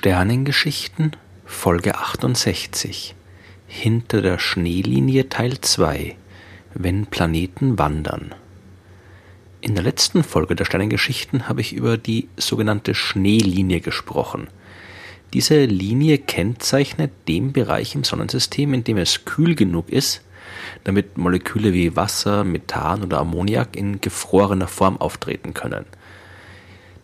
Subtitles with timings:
[0.00, 3.16] Sternengeschichten Folge 68
[3.66, 6.14] Hinter der Schneelinie Teil 2
[6.72, 8.32] Wenn Planeten wandern
[9.60, 14.46] In der letzten Folge der Sternengeschichten habe ich über die sogenannte Schneelinie gesprochen.
[15.34, 20.22] Diese Linie kennzeichnet den Bereich im Sonnensystem, in dem es kühl genug ist,
[20.84, 25.86] damit Moleküle wie Wasser, Methan oder Ammoniak in gefrorener Form auftreten können–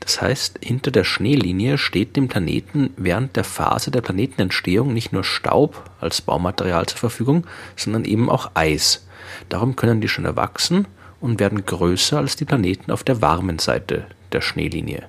[0.04, 5.24] das heißt, hinter der Schneelinie steht dem Planeten während der Phase der Planetenentstehung nicht nur
[5.24, 9.06] Staub als Baumaterial zur Verfügung, sondern eben auch Eis.
[9.48, 10.86] Darum können die schon erwachsen
[11.20, 15.04] und werden größer als die Planeten auf der warmen Seite der Schneelinie.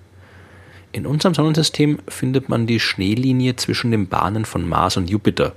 [0.94, 5.52] In unserem Sonnensystem findet man die Schneelinie zwischen den Bahnen von Mars und Jupiter.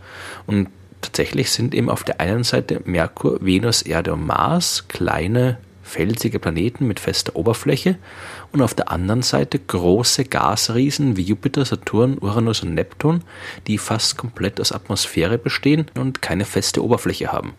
[0.48, 0.68] Und
[1.00, 6.86] tatsächlich sind eben auf der einen Seite Merkur, Venus, Erde und Mars kleine felsige Planeten
[6.86, 7.96] mit fester Oberfläche
[8.52, 13.22] und auf der anderen Seite große Gasriesen wie Jupiter, Saturn, Uranus und Neptun,
[13.66, 17.54] die fast komplett aus Atmosphäre bestehen und keine feste Oberfläche haben.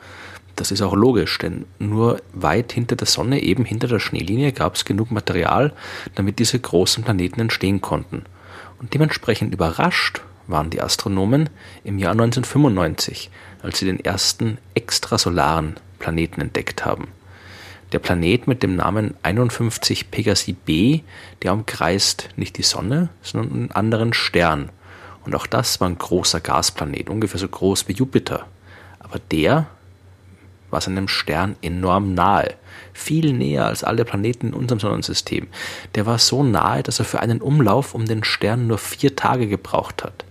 [0.56, 4.76] Das ist auch logisch, denn nur weit hinter der Sonne, eben hinter der Schneelinie, gab
[4.76, 5.74] es genug Material,
[6.16, 8.26] damit diese großen Planeten entstehen konnten.
[8.80, 11.50] Und dementsprechend überrascht waren die Astronomen
[11.84, 13.30] im Jahr 1995,
[13.62, 17.08] als sie den ersten extrasolaren Planeten entdeckt haben.
[17.92, 21.02] Der Planet mit dem Namen 51 Pegasi b,
[21.42, 24.70] der umkreist nicht die Sonne, sondern einen anderen Stern.
[25.26, 28.46] Und auch das war ein großer Gasplanet, ungefähr so groß wie Jupiter.
[29.00, 29.68] Aber der
[30.70, 32.54] war seinem Stern enorm nahe,
[32.94, 35.48] viel näher als alle Planeten in unserem Sonnensystem.
[35.96, 39.48] Der war so nahe, dass er für einen Umlauf um den Stern nur vier Tage
[39.48, 40.26] gebraucht hat.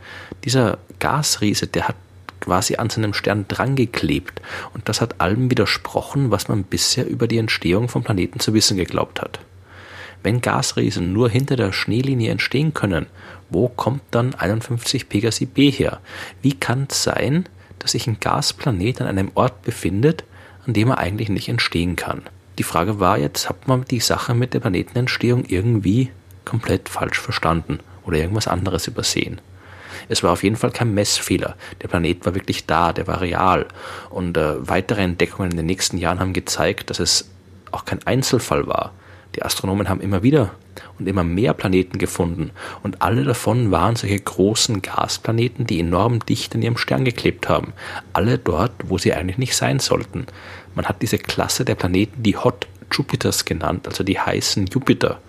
[0.44, 1.96] Dieser Gasriese, der hat
[2.40, 4.40] quasi an seinem Stern drangeklebt.
[4.74, 8.76] Und das hat allem widersprochen, was man bisher über die Entstehung von Planeten zu wissen
[8.76, 9.40] geglaubt hat.
[10.22, 13.06] Wenn Gasriesen nur hinter der Schneelinie entstehen können,
[13.50, 16.00] wo kommt dann 51 Pegasi b her?
[16.42, 17.46] Wie kann es sein,
[17.78, 20.24] dass sich ein Gasplanet an einem Ort befindet,
[20.66, 22.22] an dem er eigentlich nicht entstehen kann?
[22.58, 26.10] Die Frage war jetzt, hat man die Sache mit der Planetenentstehung irgendwie
[26.44, 29.40] komplett falsch verstanden oder irgendwas anderes übersehen?
[30.08, 31.56] Es war auf jeden Fall kein Messfehler.
[31.82, 33.66] Der Planet war wirklich da, der war real.
[34.10, 37.30] Und äh, weitere Entdeckungen in den nächsten Jahren haben gezeigt, dass es
[37.70, 38.92] auch kein Einzelfall war.
[39.34, 40.50] Die Astronomen haben immer wieder
[40.98, 42.50] und immer mehr Planeten gefunden
[42.82, 47.72] und alle davon waren solche großen Gasplaneten, die enorm dicht an ihrem Stern geklebt haben.
[48.12, 50.26] Alle dort, wo sie eigentlich nicht sein sollten.
[50.74, 55.20] Man hat diese Klasse der Planeten die Hot Jupiters genannt, also die heißen Jupiter.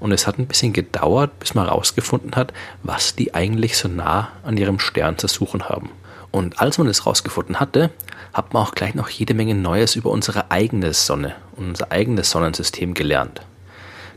[0.00, 2.52] Und es hat ein bisschen gedauert, bis man herausgefunden hat,
[2.82, 5.90] was die eigentlich so nah an ihrem Stern zu suchen haben.
[6.30, 7.90] Und als man es herausgefunden hatte,
[8.32, 12.30] hat man auch gleich noch jede Menge Neues über unsere eigene Sonne und unser eigenes
[12.30, 13.40] Sonnensystem gelernt.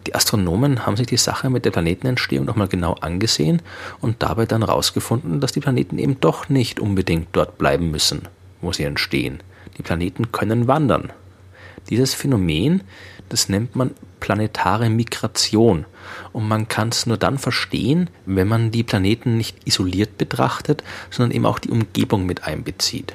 [0.07, 3.61] Die Astronomen haben sich die Sache mit der Planetenentstehung nochmal genau angesehen
[3.99, 8.23] und dabei dann herausgefunden, dass die Planeten eben doch nicht unbedingt dort bleiben müssen,
[8.61, 9.41] wo sie entstehen.
[9.77, 11.11] Die Planeten können wandern.
[11.89, 12.81] Dieses Phänomen,
[13.29, 15.85] das nennt man planetare Migration.
[16.33, 21.35] Und man kann es nur dann verstehen, wenn man die Planeten nicht isoliert betrachtet, sondern
[21.35, 23.13] eben auch die Umgebung mit einbezieht.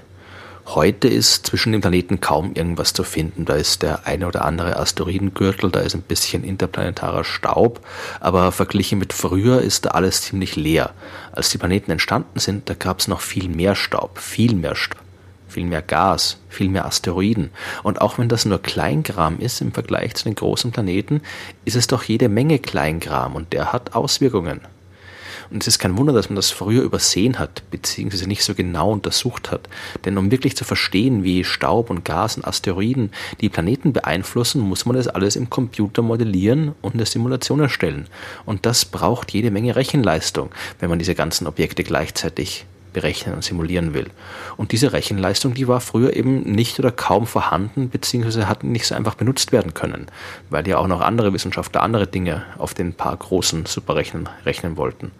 [0.66, 3.44] Heute ist zwischen den Planeten kaum irgendwas zu finden.
[3.44, 7.80] Da ist der eine oder andere Asteroidengürtel, da ist ein bisschen interplanetarer Staub,
[8.20, 10.92] aber verglichen mit früher ist da alles ziemlich leer.
[11.32, 15.01] Als die Planeten entstanden sind, da gab es noch viel mehr Staub, viel mehr Staub
[15.52, 17.50] viel mehr Gas, viel mehr Asteroiden.
[17.82, 21.20] Und auch wenn das nur Kleingram ist im Vergleich zu den großen Planeten,
[21.64, 24.60] ist es doch jede Menge Kleingram und der hat Auswirkungen.
[25.52, 28.90] Und es ist kein Wunder, dass man das früher übersehen hat, beziehungsweise nicht so genau
[28.90, 29.68] untersucht hat.
[30.04, 33.10] Denn um wirklich zu verstehen, wie Staub und Gas und Asteroiden
[33.42, 38.06] die Planeten beeinflussen, muss man das alles im Computer modellieren und eine Simulation erstellen.
[38.46, 40.50] Und das braucht jede Menge Rechenleistung,
[40.80, 44.10] wenn man diese ganzen Objekte gleichzeitig berechnen und simulieren will.
[44.56, 48.94] Und diese Rechenleistung, die war früher eben nicht oder kaum vorhanden, beziehungsweise hat nicht so
[48.94, 50.06] einfach benutzt werden können,
[50.50, 55.10] weil ja auch noch andere Wissenschaftler andere Dinge auf den paar großen Superrechnern rechnen wollten.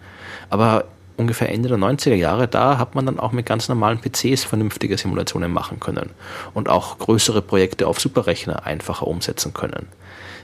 [0.50, 0.84] Aber
[1.16, 4.96] ungefähr Ende der 90er Jahre, da hat man dann auch mit ganz normalen PCs vernünftige
[4.96, 6.10] Simulationen machen können
[6.54, 9.86] und auch größere Projekte auf Superrechner einfacher umsetzen können.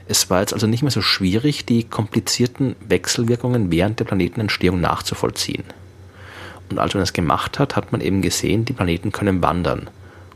[0.07, 5.63] Es war jetzt also nicht mehr so schwierig, die komplizierten Wechselwirkungen während der Planetenentstehung nachzuvollziehen.
[6.69, 9.89] Und als man das gemacht hat, hat man eben gesehen, die Planeten können wandern.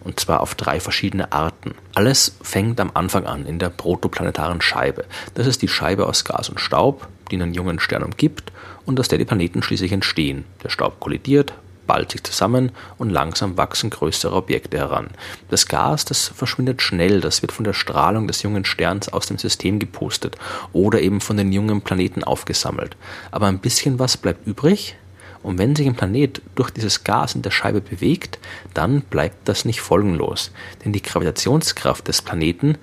[0.04, 1.76] Und zwar auf drei verschiedene Arten.
[1.96, 5.06] Alles fängt am Anfang an, in der protoplanetaren Scheibe.
[5.34, 8.52] Das ist die Scheibe aus Gas und Staub, die einen jungen Stern umgibt
[8.86, 10.44] und aus der die Planeten schließlich entstehen.
[10.64, 11.54] Der Staub kollidiert,
[11.88, 15.08] ballt sich zusammen und langsam wachsen größere Objekte heran.
[15.50, 19.38] Das Gas, das verschwindet schnell, das wird von der Strahlung des jungen Sterns aus dem
[19.38, 20.38] System gepustet
[20.72, 22.96] oder eben von den jungen Planeten aufgesammelt.
[23.32, 24.96] Aber ein bisschen was bleibt übrig
[25.44, 28.40] Und wenn sich ein Planet durch dieses Gas in der Scheibe bewegt,
[28.74, 30.52] dann bleibt das nicht folgenlos.
[30.84, 32.78] Denn die Gravitationskraft des Planeten,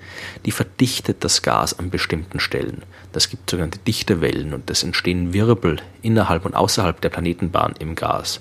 [0.45, 2.83] die verdichtet das Gas an bestimmten Stellen.
[3.11, 8.39] Das gibt sogenannte Dichtewellen und es entstehen Wirbel innerhalb und außerhalb der Planetenbahn im Gas.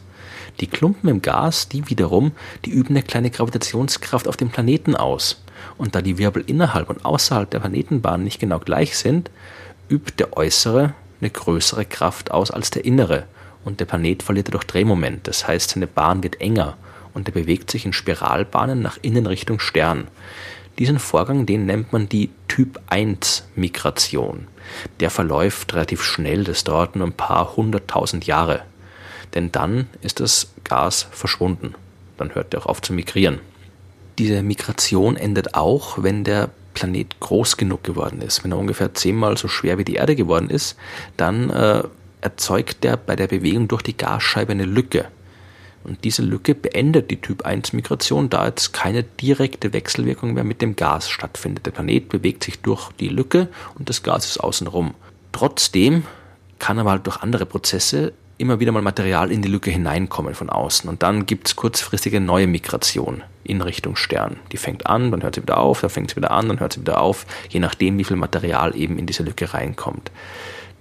[0.61, 2.33] Die Klumpen im Gas, die wiederum,
[2.67, 5.43] die üben eine kleine Gravitationskraft auf dem Planeten aus.
[5.79, 9.31] Und da die Wirbel innerhalb und außerhalb der Planetenbahn nicht genau gleich sind,
[9.89, 13.27] übt der äußere eine größere Kraft aus als der innere
[13.65, 15.27] und der Planet verliert dadurch Drehmoment.
[15.27, 16.77] Das heißt, seine Bahn wird enger
[17.15, 20.09] und er bewegt sich in Spiralbahnen nach innen Richtung Stern.
[20.79, 24.47] Diesen Vorgang, den nennt man die Typ 1 Migration.
[25.01, 28.63] Der verläuft relativ schnell, das dauert nur ein paar hunderttausend Jahre.
[29.35, 31.75] Denn dann ist das Gas verschwunden.
[32.17, 33.41] Dann hört er auch auf zu migrieren.
[34.19, 38.45] Diese Migration endet auch, wenn der Planet groß genug geworden ist.
[38.45, 40.77] Wenn er ungefähr zehnmal so schwer wie die Erde geworden ist,
[41.17, 41.83] dann äh,
[42.21, 45.07] erzeugt er bei der Bewegung durch die Gasscheibe eine Lücke.
[45.83, 50.61] Und diese Lücke beendet die Typ 1 Migration, da jetzt keine direkte Wechselwirkung mehr mit
[50.61, 51.65] dem Gas stattfindet.
[51.65, 54.95] Der Planet bewegt sich durch die Lücke und das Gas ist außenrum.
[55.33, 56.05] Trotzdem
[56.59, 60.51] kann aber halt durch andere Prozesse immer wieder mal Material in die Lücke hineinkommen von
[60.51, 60.89] außen.
[60.89, 64.37] Und dann gibt es kurzfristige neue Migration in Richtung Stern.
[64.53, 66.73] Die fängt an, dann hört sie wieder auf, dann fängt sie wieder an, dann hört
[66.73, 70.11] sie wieder auf, je nachdem, wie viel Material eben in diese Lücke reinkommt.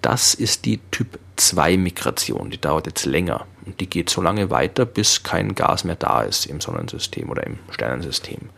[0.01, 4.49] Das ist die Typ 2 Migration, die dauert jetzt länger und die geht so lange
[4.49, 8.49] weiter, bis kein Gas mehr da ist im Sonnensystem oder im Sternensystem.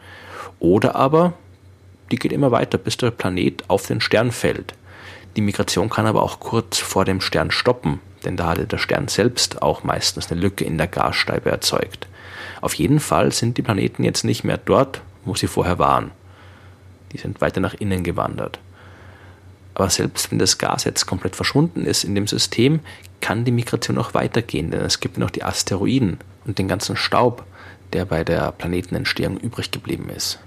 [0.60, 1.34] Oder aber
[2.12, 4.76] die geht immer weiter, bis der Planet auf den Stern fällt.
[5.36, 9.08] Die Migration kann aber auch kurz vor dem Stern stoppen, denn da hatte der Stern
[9.08, 12.08] selbst auch meistens eine Lücke in der Gasscheibe erzeugt.
[12.60, 16.12] Auf jeden Fall sind die Planeten jetzt nicht mehr dort, wo sie vorher waren.
[17.14, 18.60] Die sind weiter nach innen gewandert.
[19.81, 22.81] Aber selbst wenn das Gas jetzt komplett verschwunden ist in dem System,
[23.19, 27.44] kann die Migration auch weitergehen, denn es gibt noch die Asteroiden und den ganzen Staub,
[27.92, 30.38] der bei der Planetenentstehung übrig geblieben ist.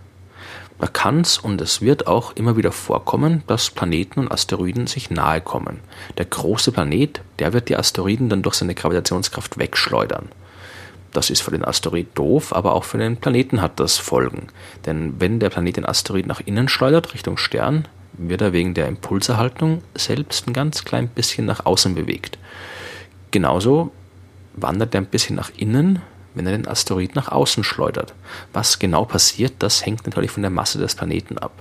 [0.79, 5.11] Da kann es und es wird auch immer wieder vorkommen, dass Planeten und Asteroiden sich
[5.11, 5.81] nahe kommen.
[6.17, 10.29] Der große Planet, der wird die Asteroiden dann durch seine Gravitationskraft wegschleudern.
[11.13, 14.47] Das ist für den Asteroid doof, aber auch für den Planeten hat das Folgen.
[14.87, 18.89] Denn wenn der Planet den Asteroid nach innen schleudert, Richtung Stern, wird er wegen der
[18.89, 22.39] Impulserhaltung selbst ein ganz klein bisschen nach außen bewegt.
[23.31, 23.93] Genauso
[24.55, 26.01] wandert er ein bisschen nach innen,
[26.35, 28.15] wenn er den Asteroid nach außen schleudert.
[28.53, 31.53] Was genau passiert, das hängt natürlich von der Masse des Planeten ab.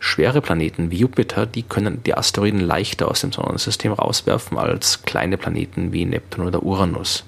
[0.00, 5.38] Schwere Planeten wie Jupiter, die können die Asteroiden leichter aus dem Sonnensystem rauswerfen als kleine
[5.38, 7.24] Planeten wie Neptun oder Uranus.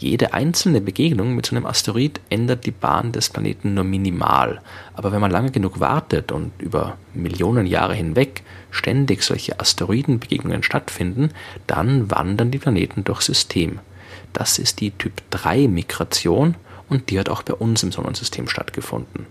[0.00, 4.62] Jede einzelne Begegnung mit so einem Asteroid ändert die Bahn des Planeten nur minimal.
[4.94, 11.32] Aber wenn man lange genug wartet und über Millionen Jahre hinweg ständig solche Asteroidenbegegnungen stattfinden,
[11.66, 13.78] dann wandern die Planeten durchs System.
[14.32, 16.54] Das ist die Typ 3 Migration
[16.88, 19.26] und die hat auch bei uns im Sonnensystem stattgefunden.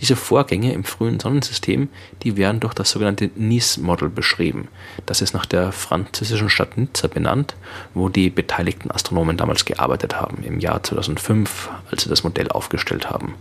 [0.00, 1.88] Diese Vorgänge im frühen Sonnensystem,
[2.22, 4.68] die werden durch das sogenannte Nice-Model beschrieben.
[5.06, 7.54] Das ist nach der französischen Stadt Nizza benannt,
[7.94, 13.08] wo die beteiligten Astronomen damals gearbeitet haben, im Jahr 2005, als sie das Modell aufgestellt
[13.08, 13.34] haben.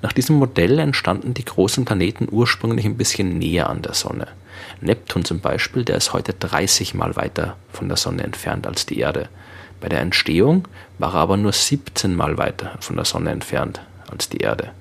[0.00, 4.28] Nach diesem Modell entstanden die großen Planeten ursprünglich ein bisschen näher an der Sonne.
[4.80, 8.98] Neptun zum Beispiel, der ist heute 30 Mal weiter von der Sonne entfernt als die
[8.98, 9.28] Erde.
[9.80, 10.66] Bei der Entstehung
[10.98, 14.72] war er aber nur 17 Mal weiter von der Sonne entfernt als die Erde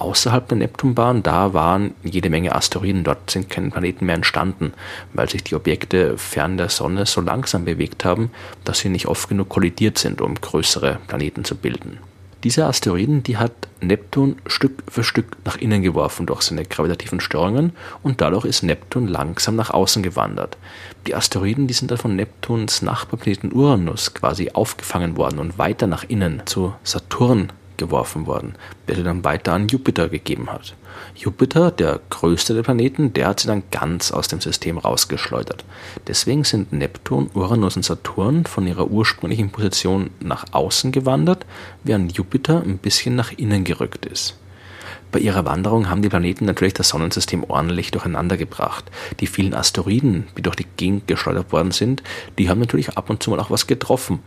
[0.00, 3.04] außerhalb der Neptunbahn, da waren jede Menge Asteroiden.
[3.04, 4.72] Dort sind keine Planeten mehr entstanden,
[5.12, 8.30] weil sich die Objekte fern der Sonne so langsam bewegt haben,
[8.64, 11.98] dass sie nicht oft genug kollidiert sind, um größere Planeten zu bilden.
[12.42, 13.52] Diese Asteroiden, die hat
[13.82, 19.08] Neptun Stück für Stück nach innen geworfen durch seine gravitativen Störungen und dadurch ist Neptun
[19.08, 20.56] langsam nach außen gewandert.
[21.06, 26.04] Die Asteroiden, die sind dann von Neptuns Nachbarplaneten Uranus quasi aufgefangen worden und weiter nach
[26.04, 28.54] innen zu Saturn geworfen worden,
[28.86, 30.76] der sie dann weiter an Jupiter gegeben hat.
[31.16, 35.64] Jupiter, der größte der Planeten, der hat sie dann ganz aus dem System rausgeschleudert.
[36.06, 41.44] Deswegen sind Neptun, Uranus und Saturn von ihrer ursprünglichen Position nach außen gewandert,
[41.82, 44.36] während Jupiter ein bisschen nach innen gerückt ist.
[45.12, 48.84] Bei ihrer Wanderung haben die Planeten natürlich das Sonnensystem ordentlich durcheinander gebracht.
[49.18, 52.02] Die vielen Asteroiden, die durch die Gegend geschleudert worden sind,
[52.38, 54.20] die haben natürlich ab und zu mal auch was getroffen.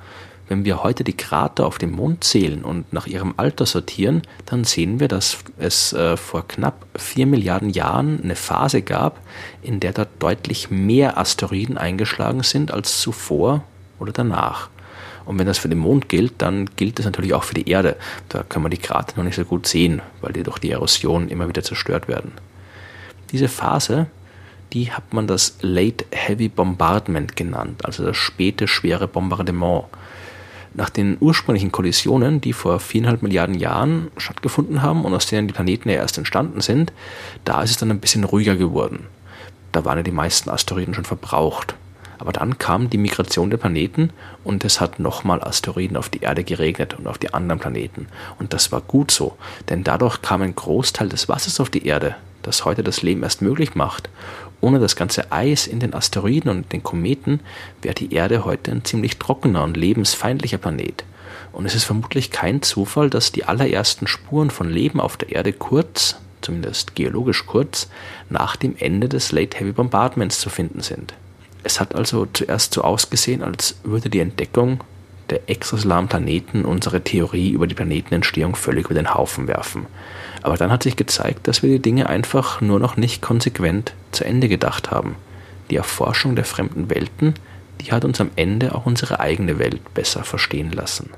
[0.50, 4.66] Wenn wir heute die Krater auf dem Mond zählen und nach ihrem Alter sortieren, dann
[4.66, 9.22] sehen wir, dass es äh, vor knapp vier Milliarden Jahren eine Phase gab,
[9.62, 13.64] in der dort deutlich mehr Asteroiden eingeschlagen sind als zuvor
[14.00, 14.70] oder danach.
[15.26, 17.96] Und wenn das für den Mond gilt, dann gilt das natürlich auch für die Erde.
[18.28, 21.30] Da kann man die Krater noch nicht so gut sehen, weil die durch die Erosion
[21.30, 22.34] immer wieder zerstört werden.
[23.32, 24.08] Diese Phase,
[24.74, 29.86] die hat man das Late Heavy Bombardment genannt, also das späte schwere Bombardement.
[30.76, 35.54] Nach den ursprünglichen Kollisionen, die vor viereinhalb Milliarden Jahren stattgefunden haben und aus denen die
[35.54, 36.92] Planeten ja erst entstanden sind,
[37.46, 39.06] da ist es dann ein bisschen ruhiger geworden.
[39.72, 41.76] Da waren ja die meisten Asteroiden schon verbraucht.
[42.18, 44.12] Aber dann kam die Migration der Planeten
[44.44, 48.08] und es hat nochmal Asteroiden auf die Erde geregnet und auf die anderen Planeten.
[48.40, 49.38] Und das war gut so,
[49.70, 53.42] denn dadurch kam ein Großteil des Wassers auf die Erde, das heute das Leben erst
[53.42, 54.10] möglich macht.
[54.62, 57.42] Ohne das ganze Eis in den Asteroiden und den Kometen
[57.82, 61.04] wäre die Erde heute ein ziemlich trockener und lebensfeindlicher Planet.
[61.52, 65.54] Und es ist vermutlich kein Zufall, dass die allerersten Spuren von Leben auf der Erde
[65.54, 67.90] kurz, zumindest geologisch kurz,
[68.30, 71.14] nach dem Ende des Late Heavy Bombardments zu finden sind.
[71.64, 74.82] Es hat also zuerst so ausgesehen, als würde die Entdeckung
[75.34, 79.88] der exosolaren Planeten unsere Theorie über die Planetenentstehung völlig über den Haufen werfen.
[80.44, 84.24] Aber dann hat sich gezeigt, dass wir die Dinge einfach nur noch nicht konsequent zu
[84.24, 85.16] Ende gedacht haben.
[85.72, 87.34] Die Erforschung der fremden Welten,
[87.82, 91.10] die hat uns am Ende auch unsere eigene Welt besser verstehen lassen.